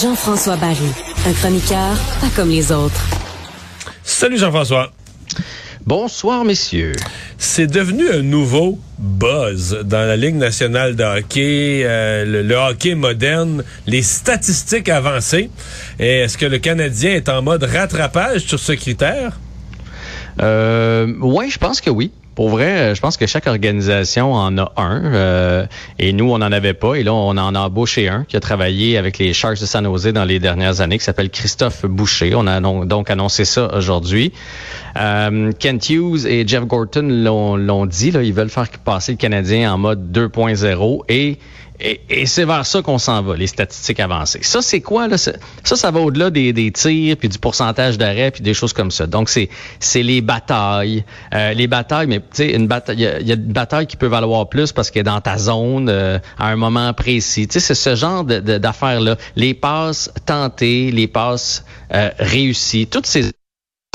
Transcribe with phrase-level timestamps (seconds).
[0.00, 0.76] Jean-François Barry,
[1.26, 3.08] un chroniqueur pas comme les autres.
[4.04, 4.92] Salut Jean-François.
[5.84, 6.92] Bonsoir, messieurs.
[7.36, 13.64] C'est devenu un nouveau buzz dans la Ligue nationale de hockey, euh, le, hockey moderne,
[13.88, 15.50] les statistiques avancées.
[15.98, 19.40] est-ce que le Canadien est en mode rattrapage sur ce critère?
[20.40, 22.10] Euh, oui, je pense que oui.
[22.40, 25.04] Pour vrai, euh, je pense que chaque organisation en a un.
[25.12, 25.66] Euh,
[25.98, 26.94] et nous, on n'en avait pas.
[26.94, 29.84] Et là, on en a embauché un qui a travaillé avec les Sharks de San
[29.84, 32.34] Jose dans les dernières années, qui s'appelle Christophe Boucher.
[32.34, 34.32] On a donc annoncé ça aujourd'hui.
[34.96, 38.10] Euh, Kent Hughes et Jeff Gorton l'ont dit.
[38.10, 41.02] Là, ils veulent faire passer le Canadien en mode 2.0.
[41.08, 41.38] Et
[41.80, 44.40] et, c'est vers ça qu'on s'en va, les statistiques avancées.
[44.42, 45.08] Ça, c'est quoi?
[45.08, 45.16] Là?
[45.18, 45.32] Ça,
[45.64, 49.06] ça va au-delà des, des, tirs, puis du pourcentage d'arrêt, puis des choses comme ça.
[49.06, 51.04] Donc, c'est, c'est les batailles.
[51.34, 54.06] Euh, les batailles, mais tu sais, une bataille, il y, a une bataille qui peut
[54.06, 57.48] valoir plus parce qu'elle est dans ta zone euh, à un moment précis.
[57.48, 59.16] Tu sais, c'est ce genre de, d'affaires-là.
[59.36, 63.32] Les passes tentées, les passes euh, réussies, toutes ces...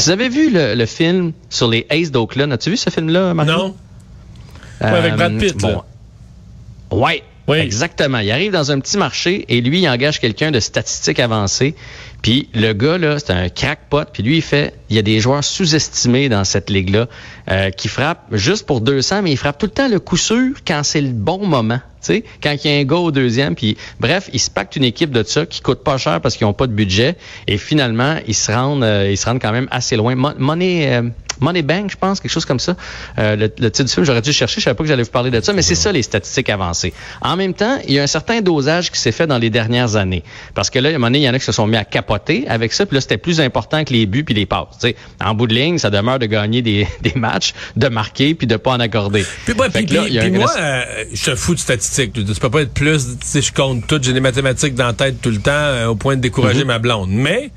[0.03, 2.51] Vous avez vu le, film sur les Aces d'Oakland?
[2.51, 3.51] As-tu vu ce film-là, Marco?
[3.51, 3.75] Non.
[4.81, 5.83] Ouais, avec Brad Pitt, bon.
[6.91, 8.19] Ouais, Exactement.
[8.19, 11.75] Il arrive dans un petit marché et lui, il engage quelqu'un de statistique avancée.
[12.21, 14.05] Puis le gars, là, c'est un crackpot.
[14.11, 17.07] Puis lui, il fait, il y a des joueurs sous-estimés dans cette ligue-là
[17.49, 20.55] euh, qui frappent juste pour 200, mais il frappe tout le temps le coup sûr
[20.65, 21.79] quand c'est le bon moment.
[22.01, 24.83] sais, quand il y a un gars au deuxième, puis bref, il se pacte une
[24.83, 28.17] équipe de ça qui coûte pas cher parce qu'ils ont pas de budget et finalement
[28.27, 30.15] ils se rendent, euh, ils se rendent quand même assez loin.
[30.15, 32.75] Money, euh, Money Bank, je pense, quelque chose comme ça.
[33.17, 35.31] Euh, le, titre du film, j'aurais dû chercher, je savais pas que j'allais vous parler
[35.31, 36.93] de ça, mais c'est ça les statistiques avancées.
[37.21, 39.95] En même temps, il y a un certain dosage qui s'est fait dans les dernières
[39.95, 40.23] années.
[40.53, 41.77] Parce que là, à un moment donné, il y en a qui se sont mis
[41.77, 44.74] à capoter avec ça, puis là, c'était plus important que les buts puis les passes.
[45.23, 48.55] En bout de ligne, ça demeure de gagner des, des matchs, de marquer puis de
[48.55, 49.25] pas en accorder.
[49.45, 49.53] Puis,
[50.31, 52.13] moi, euh, je te fous de statistiques.
[52.13, 55.21] Tu peux pas être plus, si je compte tout, j'ai des mathématiques dans la tête
[55.21, 56.67] tout le temps euh, au point de décourager mm-hmm.
[56.67, 57.09] ma blonde.
[57.11, 57.51] Mais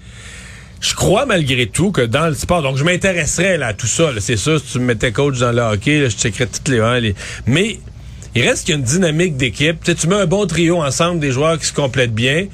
[0.80, 4.10] je crois malgré tout que dans le sport, donc je m'intéresserais à tout ça.
[4.20, 7.00] C'est sûr, si tu me mettais coach dans le hockey, je checkerais toutes les, hein,
[7.00, 7.14] les...
[7.46, 7.78] Mais
[8.34, 9.82] il reste qu'il y a une dynamique d'équipe.
[9.82, 12.46] Tu, tu mets un bon trio ensemble, des joueurs qui se complètent bien,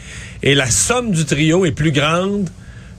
[0.42, 2.48] et la somme du trio est plus grande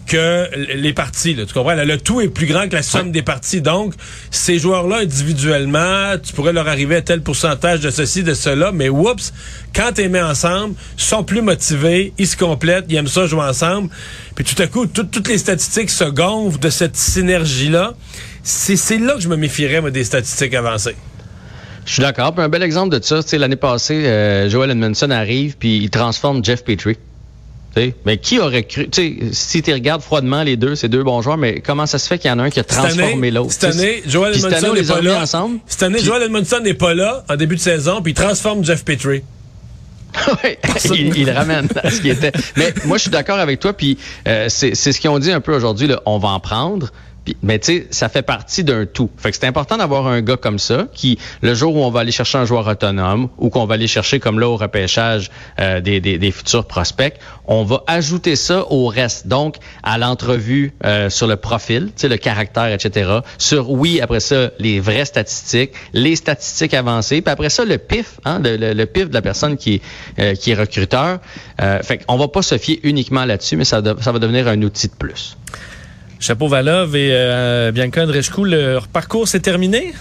[0.05, 1.33] que les parties.
[1.33, 1.73] Là, tu comprends?
[1.75, 3.61] le tout est plus grand que la somme des parties.
[3.61, 3.93] Donc,
[4.31, 8.89] ces joueurs-là, individuellement, tu pourrais leur arriver à tel pourcentage de ceci, de cela, mais
[8.89, 9.33] oups,
[9.73, 13.25] quand tu les mets ensemble, ils sont plus motivés, ils se complètent, ils aiment ça
[13.25, 13.89] jouer ensemble.
[14.35, 17.93] Puis tout à coup, toutes les statistiques se gonflent de cette synergie-là.
[18.43, 20.95] C'est là que je me méfierais, moi, des statistiques avancées.
[21.85, 22.33] Je suis d'accord.
[22.37, 26.63] Un bel exemple de ça, l'année passée, euh, Joel Edmondson arrive puis il transforme Jeff
[26.63, 26.97] Petrie.
[28.05, 28.87] Mais qui aurait cru,
[29.31, 32.17] si tu regardes froidement les deux, ces deux bons joueurs, mais comment ça se fait
[32.17, 33.51] qu'il y en a un qui a transformé l'autre?
[33.51, 35.21] Cette année, Joel Edmondson n'est pas là.
[35.21, 38.63] Ensemble, cette année, Joel Edmondson n'est pas là en début de saison, puis il transforme
[38.63, 39.23] Jeff Petrie.
[40.43, 40.57] oui,
[40.93, 42.31] il, il, ramène à ce qui était.
[42.55, 43.97] Mais moi, je suis d'accord avec toi, puis
[44.27, 46.91] euh, c'est ce qu'ils ont dit un peu aujourd'hui, on va en prendre,
[47.41, 49.09] mais tu sais, ça fait partie d'un tout.
[49.17, 52.01] Fait que c'est important d'avoir un gars comme ça qui, le jour où on va
[52.01, 55.81] aller chercher un joueur autonome ou qu'on va aller chercher comme là au repêchage euh,
[55.81, 57.15] des, des, des, futurs prospects,
[57.45, 59.27] on va ajouter ça au reste.
[59.27, 63.19] Donc, à l'entrevue euh, sur le profil, tu sais, le caractère, etc.
[63.37, 68.19] Sur, oui, après ça, les vraies statistiques, les statistiques avancées, puis après ça, le pif,
[68.25, 69.81] hein, le, le, pif de la personne qui,
[70.19, 71.19] euh, qui est recruteur.
[71.61, 74.61] Euh, fait qu'on va pas se fier uniquement là-dessus, mais ça, ça va devenir un
[74.61, 75.37] outil de plus.
[76.19, 79.93] Chapeau Valov et euh, Bianca Andreescu, leur parcours s'est terminé?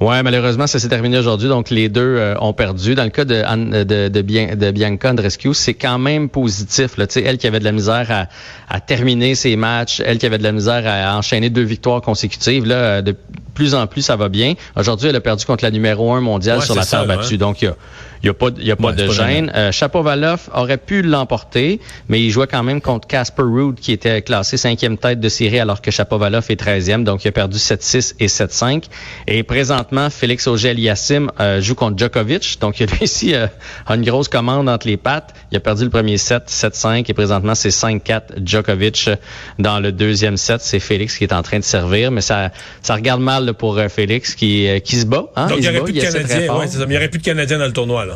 [0.00, 1.48] Ouais, malheureusement, ça s'est terminé aujourd'hui.
[1.48, 2.94] Donc, les deux euh, ont perdu.
[2.94, 6.96] Dans le cas de, de, de, de Bianca Andreescu, c'est quand même positif.
[6.96, 7.04] Là.
[7.16, 8.26] elle qui avait de la misère à,
[8.74, 12.64] à, terminer ses matchs, elle qui avait de la misère à enchaîner deux victoires consécutives,
[12.64, 13.14] là, de
[13.52, 14.54] plus en plus, ça va bien.
[14.74, 17.36] Aujourd'hui, elle a perdu contre la numéro un mondiale sur la terre battue.
[17.36, 17.76] Donc, il y a
[18.22, 19.50] il n'y a pas, y a pas de gêne.
[19.54, 24.20] Euh, Chapovalov aurait pu l'emporter, mais il jouait quand même contre Casper Ruud, qui était
[24.20, 27.02] classé cinquième tête de série, alors que Chapovalov est 13e.
[27.04, 28.84] Donc, il a perdu 7-6 et 7-5.
[29.26, 32.58] Et présentement, Félix Auger-Aliassime euh, joue contre Djokovic.
[32.60, 33.46] Donc, lui aussi euh,
[33.86, 35.34] a une grosse commande entre les pattes.
[35.50, 39.10] Il a perdu le premier set, 7-5, et présentement, c'est 5-4 Djokovic.
[39.58, 42.50] Dans le deuxième set, c'est Félix qui est en train de servir, mais ça,
[42.82, 45.26] ça regarde mal pour euh, Félix qui, qui se bat.
[45.36, 45.48] Hein?
[45.48, 48.06] Donc, il n'y aurait, plus de Canadiens, ouais, aurait plus de Canadiens dans le tournoi.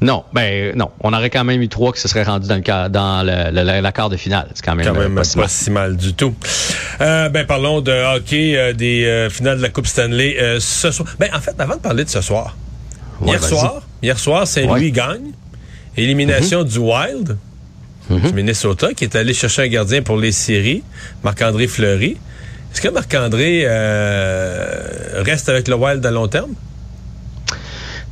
[0.00, 0.90] Non, ben non.
[1.00, 3.92] On aurait quand même eu trois qui se seraient rendus dans le dans le, la
[3.92, 4.48] quart de finale.
[4.54, 5.96] C'est quand même, quand même pas, si, mal.
[5.96, 6.34] du tout.
[7.00, 11.08] Euh, ben parlons de hockey, euh, des euh, finales de la Coupe Stanley ce soir.
[11.18, 12.56] Ben en fait, avant de parler de ce soir,
[13.24, 15.32] hier soir, hier soir, Saint-Louis gagne.
[15.96, 16.72] Élimination mm-hmm.
[16.72, 17.36] du Wild
[18.08, 18.28] mm-hmm.
[18.28, 20.84] du Minnesota qui est allé chercher un gardien pour les séries,
[21.24, 22.16] Marc-André Fleury.
[22.72, 26.52] Est-ce que Marc-André euh, reste avec le Wild à long terme?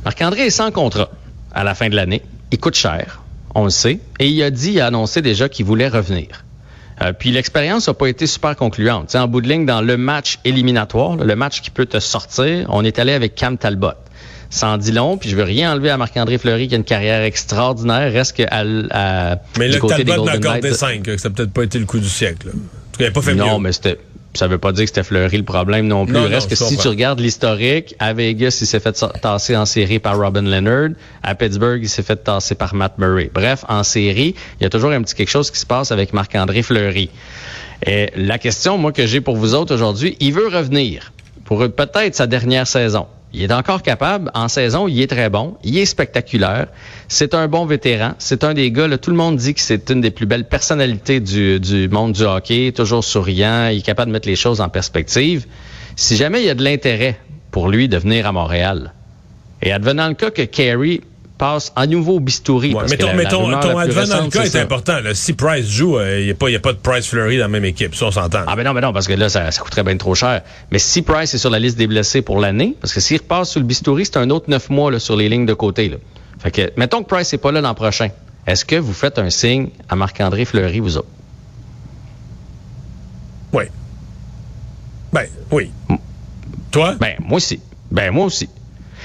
[0.03, 1.09] Marc-André est sans contrat
[1.57, 2.21] à la fin de l'année.
[2.51, 3.23] Il coûte cher,
[3.55, 3.99] on le sait.
[4.19, 6.45] Et il a dit, il a annoncé déjà qu'il voulait revenir.
[7.01, 9.15] Euh, puis l'expérience n'a pas été super concluante.
[9.15, 12.85] en bout de ligne, dans le match éliminatoire, le match qui peut te sortir, on
[12.85, 13.93] est allé avec Cam Talbot.
[14.49, 17.21] Sans dit long, puis je veux rien enlever à Marc-André Fleury qui a une carrière
[17.23, 21.63] extraordinaire, reste qu'à à, Mais le Talbot n'a encore des cinq, ça n'a peut-être pas
[21.63, 22.51] été le coup du siècle.
[22.99, 23.97] Il n'a pas fait non, mais c'était
[24.33, 26.17] ça veut pas dire que c'était Fleury le problème non plus.
[26.17, 30.17] Reste que si tu regardes l'historique, à Vegas, il s'est fait tasser en série par
[30.17, 30.91] Robin Leonard.
[31.23, 33.31] À Pittsburgh, il s'est fait tasser par Matt Murray.
[33.33, 36.13] Bref, en série, il y a toujours un petit quelque chose qui se passe avec
[36.13, 37.09] Marc-André Fleury.
[37.85, 41.11] Et la question, moi, que j'ai pour vous autres aujourd'hui, il veut revenir
[41.45, 43.07] pour peut-être sa dernière saison.
[43.33, 44.31] Il est encore capable.
[44.33, 45.57] En saison, il est très bon.
[45.63, 46.67] Il est spectaculaire.
[47.07, 48.13] C'est un bon vétéran.
[48.19, 50.47] C'est un des gars, là, tout le monde dit que c'est une des plus belles
[50.47, 52.71] personnalités du, du monde du hockey.
[52.71, 53.67] Toujours souriant.
[53.67, 55.45] Il est capable de mettre les choses en perspective.
[55.95, 57.19] Si jamais il y a de l'intérêt
[57.51, 58.93] pour lui de venir à Montréal,
[59.61, 61.01] et advenant le cas que Carey
[61.37, 62.75] passe à nouveau au bistouri.
[62.89, 64.97] mais ton, ton advenant cas est, important.
[65.13, 67.95] Si Price joue, il n'y a, a, pas de Price Fleury dans la même équipe.
[67.95, 68.43] Ça, on s'entend.
[68.47, 70.41] Ah, ben non, mais non, parce que là, ça, ça coûterait bien trop cher.
[70.71, 73.51] Mais si Price est sur la liste des blessés pour l'année, parce que s'il repasse
[73.51, 75.89] sur le bistouri, c'est un autre neuf mois là, sur les lignes de côté.
[75.89, 75.97] Là.
[76.39, 78.09] Fait que, mettons que Price n'est pas là l'an prochain.
[78.45, 81.07] Est-ce que vous faites un signe à Marc-André Fleury, vous autres?
[83.53, 83.63] Oui.
[85.11, 85.71] Ben, oui.
[86.71, 86.95] Toi?
[86.99, 87.59] Ben, moi aussi.
[87.91, 88.49] Ben, moi aussi.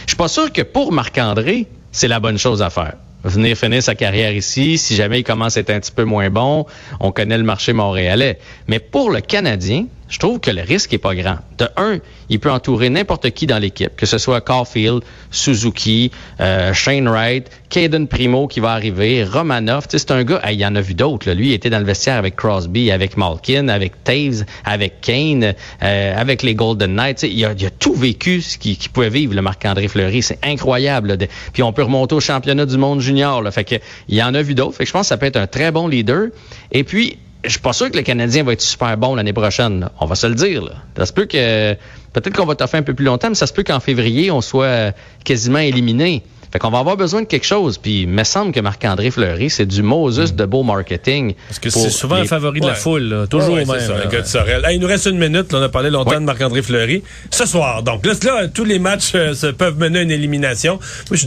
[0.03, 2.95] Je suis pas sûr que pour Marc-André, c'est la bonne chose à faire.
[3.25, 6.29] Venir finir sa carrière ici, si jamais il commence à être un petit peu moins
[6.29, 6.67] bon,
[6.99, 8.41] on connaît le marché montréalais.
[8.67, 11.39] Mais pour le Canadien, je trouve que le risque est pas grand.
[11.57, 11.99] De un,
[12.29, 17.51] il peut entourer n'importe qui dans l'équipe, que ce soit Caulfield, Suzuki, euh, Shane Wright,
[17.71, 19.87] Caden Primo qui va arriver, Romanov.
[19.89, 21.31] C'est un gars, il y en a vu d'autres.
[21.31, 26.21] Lui, il était dans le vestiaire avec Crosby, avec Malkin, avec Taves, avec Kane, euh,
[26.21, 27.23] avec les Golden Knights.
[27.23, 30.21] Il a, il a, tout vécu ce qu'il pouvait vivre, le Marc-André Fleury.
[30.21, 31.17] C'est incroyable.
[31.55, 33.41] Puis on peut remonter au championnat du monde junior.
[33.41, 33.51] Là.
[33.51, 33.77] Fait que,
[34.09, 34.77] il y en a vu d'autres.
[34.77, 36.27] Fait que je pense que ça peut être un très bon leader.
[36.71, 39.89] Et puis, je suis pas sûr que le Canadien va être super bon l'année prochaine.
[40.01, 40.63] On va se le dire.
[40.63, 40.73] Là.
[40.97, 41.75] Ça se peut que
[42.13, 44.41] peut-être qu'on va faire un peu plus longtemps, mais ça se peut qu'en février, on
[44.41, 44.95] soit
[45.25, 46.23] quasiment éliminé.
[46.53, 47.79] Fait qu'on va avoir besoin de quelque chose.
[47.79, 51.35] Puis, il me semble que Marc-André Fleury, c'est du Moses de beau marketing.
[51.49, 53.67] Parce que c'est souvent un favori de la foule, toujours même.
[53.67, 54.67] Ça, gars de Sorel.
[54.71, 55.53] il nous reste une minute.
[55.55, 57.03] on a parlé longtemps de Marc-André Fleury.
[57.31, 60.79] Ce soir, donc, là, là tous les matchs euh, se peuvent mener à une élimination.
[61.11, 61.27] Moi, je,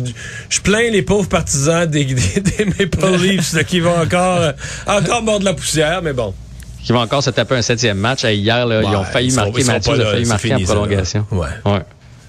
[0.50, 4.52] je plains les pauvres partisans des, des, Maple Leafs qui vont encore, euh,
[4.86, 6.34] encore mordre la poussière, mais bon
[6.84, 8.26] qui vont encore se taper un septième match.
[8.26, 9.64] Hier, là, ils ont failli marquer.
[9.64, 11.26] Mathieu a failli marquer en prolongation.
[11.32, 11.48] ouais.
[11.66, 11.82] ouais.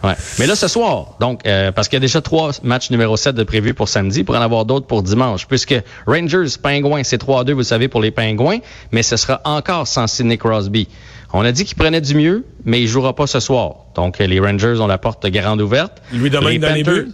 [0.04, 0.14] Ouais.
[0.38, 3.34] Mais là, ce soir, donc, euh, parce qu'il y a déjà trois matchs numéro 7
[3.34, 5.75] de prévus pour samedi, pour en avoir d'autres pour dimanche, puisque
[6.06, 8.58] Rangers, Pingouins, c'est 3-2, vous savez, pour les Pingouins,
[8.93, 10.88] mais ce sera encore sans Sidney Crosby.
[11.32, 13.75] On a dit qu'il prenait du mieux, mais il jouera pas ce soir.
[13.94, 16.00] Donc, les Rangers ont la porte grande ouverte.
[16.12, 17.12] Louis Domingue dans les buts?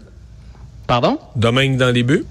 [0.87, 1.19] Pardon?
[1.37, 2.25] Domingue dans les buts?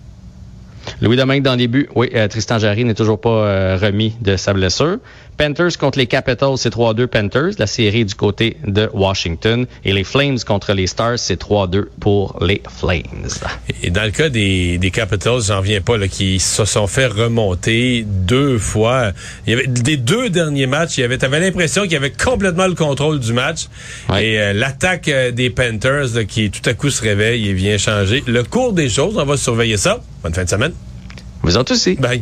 [1.02, 1.90] Louis Domingue dans les buts.
[1.96, 4.98] Oui, euh, Tristan Jarry n'est toujours pas euh, remis de sa blessure.
[5.36, 7.54] Panthers contre les Capitals, c'est 3-2 Panthers.
[7.58, 9.66] La série du côté de Washington.
[9.84, 13.02] Et les Flames contre les Stars, c'est 3-2 pour les Flames.
[13.82, 17.08] Et dans le cas des, des Capitals, j'en viens pas, là, qui se sont fait
[17.08, 19.12] remonter deux fois.
[19.48, 22.68] Il y avait, des deux derniers matchs, il y avait, l'impression qu'il y avait complètement
[22.68, 23.70] le contrôle du match.
[24.20, 28.44] Et euh, l'attaque des Panthers qui tout à coup se réveille et vient changer le
[28.44, 29.18] cours des choses.
[29.18, 30.00] On va surveiller ça.
[30.22, 30.74] Bonne fin de semaine.
[31.44, 31.96] Vous autres aussi.
[31.96, 32.22] Bye.